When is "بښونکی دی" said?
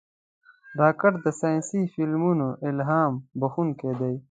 3.39-4.13